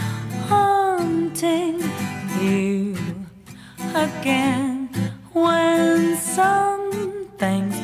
haunting 0.47 1.83
you 2.39 2.95
again? 3.93 4.87
When 5.33 6.15
something's 6.15 7.77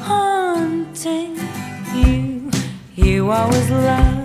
haunting 0.00 1.36
you, 1.92 2.52
you 2.94 3.32
always 3.32 3.68
love 3.68 4.17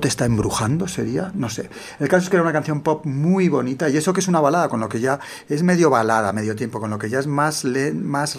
te 0.00 0.08
está 0.08 0.24
embrujando, 0.24 0.88
sería, 0.88 1.30
no 1.34 1.48
sé. 1.50 1.68
El 2.00 2.08
caso 2.08 2.24
es 2.24 2.30
que 2.30 2.36
era 2.36 2.42
una 2.42 2.52
canción 2.52 2.82
pop 2.82 3.04
muy 3.06 3.48
bonita 3.48 3.88
y 3.88 3.96
eso 3.96 4.12
que 4.12 4.20
es 4.20 4.28
una 4.28 4.40
balada, 4.40 4.68
con 4.68 4.80
lo 4.80 4.88
que 4.88 5.00
ya 5.00 5.18
es 5.48 5.62
medio 5.62 5.90
balada, 5.90 6.32
medio 6.32 6.54
tiempo, 6.56 6.80
con 6.80 6.90
lo 6.90 6.98
que 6.98 7.08
ya 7.08 7.18
es 7.18 7.26
más, 7.26 7.64
le- 7.64 7.92
más 7.92 8.38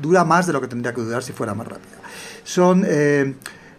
dura 0.00 0.24
más 0.24 0.46
de 0.46 0.52
lo 0.52 0.60
que 0.60 0.68
tendría 0.68 0.94
que 0.94 1.00
durar 1.00 1.22
si 1.22 1.32
fuera 1.32 1.54
más 1.54 1.66
rápida. 1.68 1.98
Son 2.44 2.84
eh, 2.86 3.34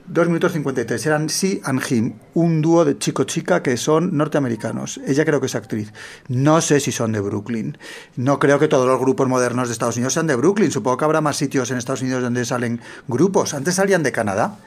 2 0.08 0.28
minutos 0.28 0.52
53, 0.54 1.06
eran 1.06 1.30
Sí 1.30 1.62
and 1.64 1.82
Him, 1.90 2.14
un 2.34 2.62
dúo 2.62 2.84
de 2.86 2.98
chico-chica 2.98 3.64
que 3.64 3.78
son 3.78 4.18
norteamericanos. 4.18 5.00
Ella 5.08 5.24
creo 5.26 5.40
que 5.40 5.46
es 5.46 5.56
actriz. 5.56 5.94
No 6.28 6.60
sé 6.60 6.80
si 6.80 6.92
son 6.92 7.12
de 7.12 7.22
Brooklyn. 7.22 7.78
No 8.18 8.40
creo 8.40 8.60
que 8.60 8.68
todos 8.68 8.88
los 8.88 9.00
grupos 9.00 9.28
modernos 9.30 9.68
de 9.70 9.74
Estados 9.74 9.96
Unidos 9.98 10.14
sean 10.14 10.28
de 10.28 10.36
Brooklyn. 10.36 10.72
Supongo 10.72 10.98
que 10.98 11.06
habrá 11.06 11.22
más 11.22 11.38
sitios 11.38 11.72
en 11.72 11.78
Estados 11.78 12.02
Unidos 12.02 12.24
donde 12.24 12.44
salen 12.46 12.82
grupos. 13.08 13.54
Antes 13.54 13.76
salían 13.76 14.04
de 14.04 14.12
Canadá 14.12 14.58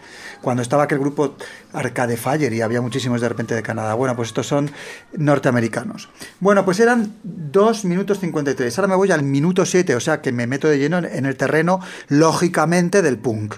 cuando 0.45 0.63
estaba 0.63 0.85
aquel 0.85 1.01
grupo 1.01 1.35
Arcade 1.73 2.17
Fire 2.17 2.53
y 2.53 2.61
había 2.61 2.81
muchísimos 2.81 3.21
de 3.21 3.29
repente 3.29 3.55
de 3.57 3.63
Canadá. 3.63 3.95
Bueno, 3.95 4.15
pues 4.15 4.29
estos 4.29 4.47
son 4.47 4.71
norteamericanos. 5.17 6.09
Bueno, 6.39 6.65
pues 6.65 6.79
eran 6.79 7.15
2 7.25 7.85
minutos 7.87 8.21
53. 8.21 8.79
Ahora 8.79 8.89
me 8.89 8.95
voy 8.95 9.11
al 9.11 9.23
minuto 9.25 9.65
7, 9.67 9.97
o 9.97 10.01
sea 10.01 10.21
que 10.21 10.31
me 10.31 10.47
meto 10.47 10.69
de 10.69 10.79
lleno 10.79 10.99
en- 10.99 11.27
el 11.27 11.37
terreno, 11.37 11.81
lógicamente, 12.09 13.03
del 13.03 13.19
punk. 13.19 13.55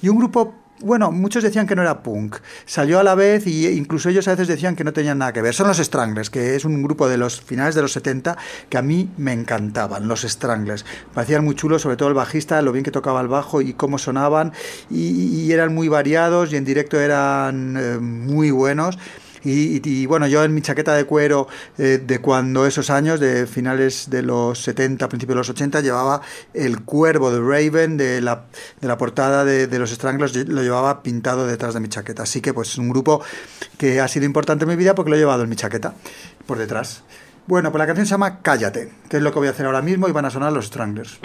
Y 0.00 0.08
un 0.08 0.18
grupo... 0.18 0.54
Bueno, 0.82 1.12
muchos 1.12 1.44
decían 1.44 1.66
que 1.66 1.76
no 1.76 1.82
era 1.82 2.02
punk. 2.02 2.38
Salió 2.66 2.98
a 2.98 3.04
la 3.04 3.14
vez 3.14 3.46
y 3.46 3.68
incluso 3.68 4.08
ellos 4.08 4.26
a 4.26 4.32
veces 4.32 4.48
decían 4.48 4.74
que 4.74 4.82
no 4.82 4.92
tenían 4.92 5.18
nada 5.18 5.32
que 5.32 5.40
ver. 5.40 5.54
Son 5.54 5.68
los 5.68 5.78
Stranglers, 5.78 6.28
que 6.28 6.56
es 6.56 6.64
un 6.64 6.82
grupo 6.82 7.08
de 7.08 7.16
los 7.16 7.40
finales 7.40 7.76
de 7.76 7.82
los 7.82 7.92
70 7.92 8.36
que 8.68 8.78
a 8.78 8.82
mí 8.82 9.08
me 9.16 9.32
encantaban, 9.32 10.08
los 10.08 10.22
Stranglers. 10.22 10.84
Parecían 11.14 11.44
muy 11.44 11.54
chulos, 11.54 11.82
sobre 11.82 11.96
todo 11.96 12.08
el 12.08 12.14
bajista, 12.14 12.60
lo 12.62 12.72
bien 12.72 12.84
que 12.84 12.90
tocaba 12.90 13.20
el 13.20 13.28
bajo 13.28 13.62
y 13.62 13.74
cómo 13.74 13.96
sonaban. 13.98 14.52
Y, 14.90 15.44
y 15.44 15.52
eran 15.52 15.72
muy 15.72 15.86
variados 15.86 16.52
y 16.52 16.56
en 16.56 16.64
directo 16.64 16.98
eran 16.98 17.76
eh, 17.78 17.98
muy 17.98 18.50
buenos. 18.50 18.98
Y, 19.44 20.06
bueno, 20.06 20.26
yo 20.26 20.44
en 20.44 20.54
mi 20.54 20.62
chaqueta 20.62 20.94
de 20.94 21.04
cuero 21.04 21.48
eh, 21.78 22.00
de 22.04 22.20
cuando 22.20 22.66
esos 22.66 22.90
años, 22.90 23.20
de 23.20 23.46
finales 23.46 24.08
de 24.10 24.22
los 24.22 24.62
70, 24.62 25.08
principios 25.08 25.34
de 25.34 25.38
los 25.38 25.50
80, 25.50 25.80
llevaba 25.80 26.22
el 26.54 26.82
cuervo 26.82 27.30
de 27.30 27.40
Raven 27.40 27.96
de 27.96 28.20
la, 28.20 28.44
de 28.80 28.88
la 28.88 28.98
portada 28.98 29.44
de, 29.44 29.66
de 29.66 29.78
los 29.78 29.90
Stranglers, 29.90 30.34
lo 30.48 30.62
llevaba 30.62 31.02
pintado 31.02 31.46
detrás 31.46 31.74
de 31.74 31.80
mi 31.80 31.88
chaqueta. 31.88 32.22
Así 32.22 32.40
que 32.40 32.54
pues 32.54 32.70
es 32.70 32.78
un 32.78 32.88
grupo 32.88 33.22
que 33.78 34.00
ha 34.00 34.08
sido 34.08 34.26
importante 34.26 34.64
en 34.64 34.68
mi 34.68 34.76
vida 34.76 34.94
porque 34.94 35.10
lo 35.10 35.16
he 35.16 35.18
llevado 35.18 35.42
en 35.42 35.48
mi 35.48 35.56
chaqueta, 35.56 35.94
por 36.46 36.58
detrás. 36.58 37.02
Bueno, 37.46 37.72
pues 37.72 37.80
la 37.80 37.86
canción 37.86 38.06
se 38.06 38.10
llama 38.12 38.40
Cállate, 38.40 38.92
que 39.08 39.16
es 39.16 39.22
lo 39.22 39.32
que 39.32 39.40
voy 39.40 39.48
a 39.48 39.50
hacer 39.50 39.66
ahora 39.66 39.82
mismo 39.82 40.08
y 40.08 40.12
van 40.12 40.24
a 40.24 40.30
sonar 40.30 40.52
los 40.52 40.66
Stranglers. 40.66 41.18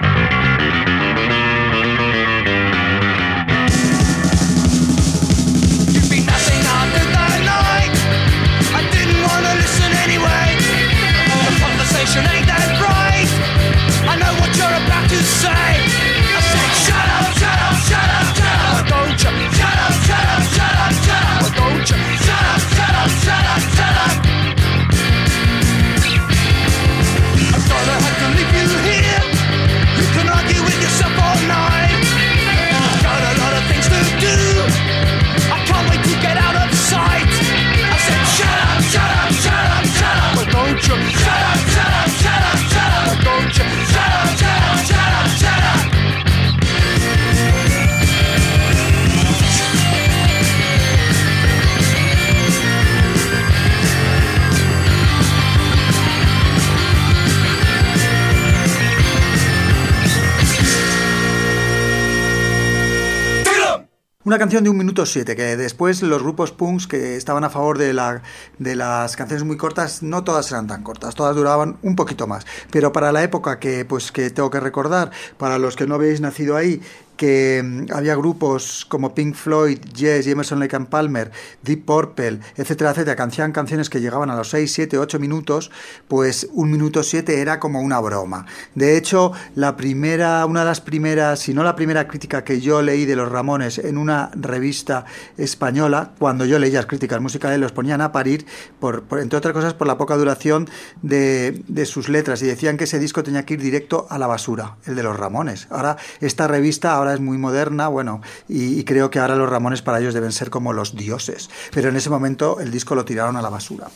Una 64.38 64.44
canción 64.44 64.64
de 64.66 64.70
un 64.70 64.78
minuto 64.78 65.04
siete, 65.08 65.36
que 65.36 65.58
después 65.58 66.04
los 66.04 66.22
grupos 66.22 66.52
punks 66.52 66.86
que 66.86 67.16
estaban 67.16 67.44
a 67.44 67.50
favor 67.50 67.80
de, 67.80 67.92
la, 67.92 68.22
de 68.60 68.76
las 68.76 69.16
canciones 69.16 69.44
muy 69.44 69.58
cortas, 69.58 70.04
no 70.04 70.24
todas 70.24 70.52
eran 70.52 70.68
tan 70.68 70.84
cortas, 70.84 71.16
todas 71.16 71.36
duraban 71.36 71.80
un 71.82 71.96
poquito 71.96 72.28
más. 72.28 72.46
Pero 72.70 72.92
para 72.94 73.12
la 73.12 73.24
época 73.24 73.58
que, 73.58 73.84
pues, 73.84 74.12
que 74.12 74.30
tengo 74.30 74.52
que 74.52 74.60
recordar, 74.60 75.10
para 75.40 75.58
los 75.58 75.76
que 75.76 75.88
no 75.88 75.96
habéis 75.96 76.22
nacido 76.22 76.56
ahí, 76.56 76.84
que 77.18 77.62
mm, 77.64 77.92
había 77.94 78.16
grupos 78.16 78.86
como 78.88 79.14
Pink 79.14 79.36
Floyd, 79.36 79.80
Yes 79.96 80.28
Emerson 80.28 80.60
Lake 80.60 80.76
and 80.76 80.88
Palmer, 80.88 81.32
Deep 81.64 81.86
Purple, 81.86 82.40
etcétera, 82.56 82.92
etcétera, 82.92 83.24
hacían 83.24 83.52
canciones 83.52 83.90
que 83.90 84.00
llegaban 84.00 84.30
a 84.30 84.36
los 84.36 84.50
6, 84.52 84.72
7, 84.72 84.98
8 84.98 85.20
minutos, 85.20 85.72
pues 86.08 86.48
un 86.54 86.72
minuto 86.72 87.04
7 87.04 87.42
era 87.42 87.60
como 87.60 87.82
una 87.82 88.00
broma. 88.00 88.46
De 88.76 88.96
hecho, 88.98 89.32
la 89.56 89.76
primera, 89.76 90.46
una 90.46 90.62
de 90.62 90.66
las 90.68 90.80
primeras, 90.82 91.40
si 91.40 91.54
no 91.54 91.64
la 91.64 91.76
primera 91.76 92.08
crítica 92.08 92.44
que 92.44 92.62
yo 92.62 92.82
leí 92.82 93.06
de 93.06 93.16
los 93.16 93.30
Ramones 93.32 93.80
en 93.80 93.98
una 93.98 94.30
revista 94.36 95.06
española, 95.38 96.12
cuando 96.20 96.46
yo 96.46 96.60
leía 96.60 96.80
las 96.80 96.86
críticas 96.86 97.22
musicales, 97.22 97.60
los 97.60 97.72
ponían 97.72 98.02
a 98.02 98.12
parir, 98.12 98.46
por, 98.80 99.04
por- 99.04 99.20
entre 99.20 99.38
otras 99.38 99.54
cosas, 99.54 99.74
por 99.74 99.88
la 99.88 99.98
poca 99.98 100.16
duración 100.16 100.70
de, 101.02 101.64
de 101.68 101.86
sus 101.86 102.10
letras, 102.10 102.42
y 102.42 102.46
decían 102.46 102.78
que 102.78 102.84
ese 102.86 103.00
disco 103.00 103.24
tenía 103.24 103.46
que 103.46 103.56
ir 103.56 103.62
directo 103.62 104.08
a 104.10 104.18
la 104.18 104.28
basura, 104.28 104.78
el 104.86 104.96
de 104.96 105.04
los 105.04 105.18
Ramones. 105.18 105.68
Ahora, 105.70 105.98
esta 106.20 106.48
revista 106.48 106.94
ahora 106.94 107.07
es 107.14 107.20
muy 107.20 107.38
moderna, 107.38 107.88
bueno, 107.88 108.22
y, 108.48 108.84
creo 108.84 109.10
que 109.10 109.20
ahora 109.20 109.36
los 109.36 109.50
Ramones 109.50 109.82
para 109.82 110.00
ellos 110.00 110.14
deben 110.14 110.32
ser 110.32 110.50
como 110.50 110.74
los 110.74 110.96
dioses, 110.96 111.50
pero 111.74 111.90
en 111.90 111.96
ese 111.96 112.10
momento 112.10 112.60
el 112.60 112.72
disco 112.72 112.96
lo 112.96 113.06
tiraron 113.06 113.36
a 113.36 113.42
la 113.42 113.50
basura. 113.50 113.88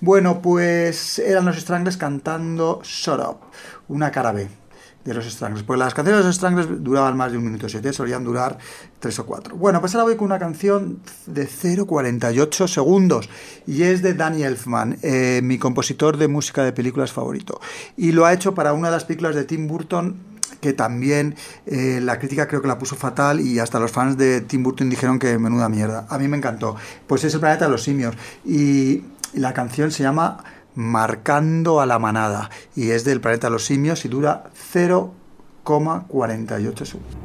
Bueno, 0.00 0.40
pues 0.42 1.18
eran 1.18 1.44
los 1.44 1.56
Stranglers 1.56 1.96
cantando 1.96 2.80
Shut 2.82 3.20
Up, 3.20 3.38
una 3.88 4.10
cara 4.10 4.32
B 4.32 4.60
de 5.04 5.14
los 5.14 5.24
Stranglers. 5.24 5.64
Pues 5.64 5.78
las 5.78 5.94
canciones 5.94 6.22
de 6.22 6.26
los 6.26 6.36
Stranglers 6.36 6.82
duraban 6.82 7.16
más 7.16 7.32
de 7.32 7.38
un 7.38 7.44
minuto 7.44 7.68
siete, 7.68 7.92
solían 7.92 8.24
durar 8.24 8.58
tres 8.98 9.18
o 9.18 9.26
cuatro. 9.26 9.56
Bueno, 9.56 9.80
pues 9.80 9.94
ahora 9.94 10.04
voy 10.04 10.16
con 10.16 10.26
una 10.26 10.38
canción 10.38 11.00
de 11.26 11.48
0,48 11.48 12.68
segundos 12.68 13.28
y 13.66 13.82
es 13.82 14.02
de 14.02 14.14
Danny 14.14 14.42
Elfman, 14.42 14.98
eh, 15.02 15.40
mi 15.42 15.58
compositor 15.58 16.16
de 16.16 16.28
música 16.28 16.64
de 16.64 16.72
películas 16.72 17.12
favorito. 17.12 17.60
Y 17.96 18.12
lo 18.12 18.26
ha 18.26 18.32
hecho 18.32 18.54
para 18.54 18.72
una 18.72 18.88
de 18.88 18.94
las 18.94 19.04
películas 19.04 19.34
de 19.34 19.44
Tim 19.44 19.66
Burton 19.66 20.29
que 20.60 20.72
también 20.72 21.36
eh, 21.66 22.00
la 22.02 22.18
crítica 22.18 22.48
creo 22.48 22.62
que 22.62 22.68
la 22.68 22.78
puso 22.78 22.96
fatal 22.96 23.40
y 23.40 23.58
hasta 23.58 23.78
los 23.78 23.90
fans 23.90 24.16
de 24.16 24.40
Tim 24.40 24.62
Burton 24.62 24.90
dijeron 24.90 25.18
que 25.18 25.38
menuda 25.38 25.68
mierda. 25.68 26.06
A 26.08 26.18
mí 26.18 26.28
me 26.28 26.36
encantó. 26.36 26.76
Pues 27.06 27.24
es 27.24 27.34
el 27.34 27.40
planeta 27.40 27.66
de 27.66 27.70
los 27.70 27.82
simios 27.82 28.16
y 28.44 29.04
la 29.34 29.54
canción 29.54 29.90
se 29.90 30.02
llama 30.02 30.44
Marcando 30.74 31.80
a 31.80 31.86
la 31.86 31.98
manada 31.98 32.50
y 32.76 32.90
es 32.90 33.04
del 33.04 33.20
planeta 33.20 33.48
de 33.48 33.52
los 33.52 33.64
simios 33.64 34.04
y 34.04 34.08
dura 34.08 34.44
0,48 34.72 36.84
segundos. 36.84 37.16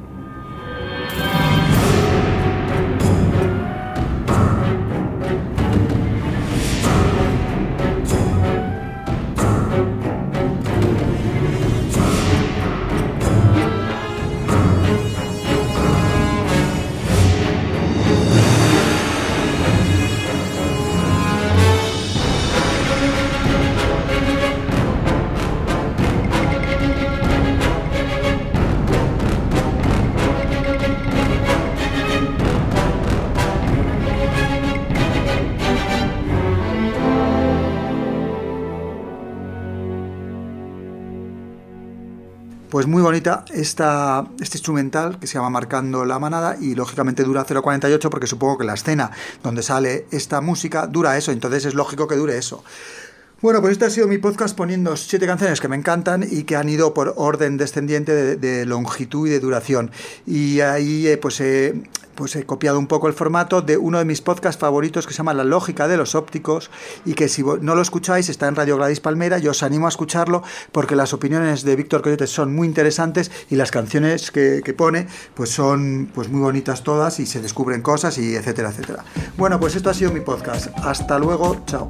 Pues 42.76 42.88
muy 42.88 43.02
bonita 43.02 43.46
esta, 43.54 44.28
este 44.42 44.58
instrumental 44.58 45.18
que 45.18 45.28
se 45.28 45.36
llama 45.36 45.50
Marcando 45.50 46.04
la 46.04 46.20
Manada 46.20 46.58
y 46.60 46.76
lógicamente 46.76 47.24
dura 47.24 47.46
0,48 47.46 48.10
porque 48.10 48.28
supongo 48.28 48.58
que 48.58 48.66
la 48.66 48.74
escena 48.74 49.12
donde 49.42 49.64
sale 49.64 50.08
esta 50.12 50.42
música 50.42 50.86
dura 50.86 51.16
eso, 51.16 51.32
entonces 51.32 51.64
es 51.64 51.74
lógico 51.74 52.06
que 52.06 52.16
dure 52.16 52.38
eso. 52.38 52.66
Bueno, 53.42 53.62
pues 53.62 53.74
este 53.74 53.86
ha 53.86 53.90
sido 53.90 54.08
mi 54.08 54.18
podcast 54.18 54.56
poniendo 54.56 54.96
siete 54.96 55.28
canciones 55.28 55.60
que 55.60 55.68
me 55.68 55.76
encantan 55.76 56.26
y 56.30 56.44
que 56.44 56.56
han 56.56 56.70
ido 56.70 56.94
por 56.94 57.14
orden 57.18 57.58
descendiente 57.58 58.38
de, 58.38 58.66
longitud 58.66 59.28
y 59.28 59.32
de 59.32 59.40
duración. 59.40 59.92
Y 60.26 60.62
ahí 60.62 61.06
eh, 61.08 61.18
pues, 61.18 61.42
eh, 61.42 61.84
pues 62.16 62.36
he 62.38 62.46
copiado 62.46 62.80
un 62.80 62.88
poco 62.88 63.10
el 63.10 63.14
formato 63.14 63.62
de 63.62 63.78
uno 63.78 64.00
de 64.00 64.06
mis 64.06 64.22
podcasts 64.22 64.60
favoritos 64.60 65.06
que 65.06 65.12
se 65.12 65.18
llama 65.18 65.34
La 65.34 65.44
lógica 65.44 65.90
de 65.90 65.98
los 65.98 66.16
ópticos 66.16 66.72
y 67.04 67.14
que 67.14 67.28
si 67.28 67.44
no 67.44 67.76
lo 67.76 67.82
escucháis 67.82 68.30
está 68.30 68.48
en 68.48 68.56
Radio 68.56 68.78
Gladys 68.78 69.02
Palmera. 69.02 69.38
Yo 69.38 69.52
os 69.52 69.64
animo 69.64 69.88
a 69.88 69.90
escucharlo 69.90 70.42
porque 70.72 70.96
las 70.96 71.14
opiniones 71.14 71.64
de 71.64 71.76
Víctor 71.76 72.02
Coyote 72.02 72.28
son 72.28 72.56
muy 72.56 72.68
interesantes 72.68 73.32
y 73.50 73.58
las 73.58 73.70
canciones 73.70 74.32
que, 74.32 74.62
que 74.64 74.74
pone 74.74 75.08
pues 75.34 75.50
son 75.50 76.10
pues 76.16 76.30
muy 76.30 76.40
bonitas 76.40 76.84
todas 76.84 77.20
y 77.20 77.26
se 77.26 77.42
descubren 77.42 77.82
cosas 77.82 78.18
y 78.18 78.34
etcétera, 78.34 78.70
etcétera. 78.70 79.04
Bueno, 79.38 79.60
pues 79.60 79.76
esto 79.76 79.90
ha 79.90 79.94
sido 79.94 80.12
mi 80.12 80.22
podcast. 80.22 80.68
Hasta 80.78 81.20
luego, 81.20 81.64
chao. 81.68 81.90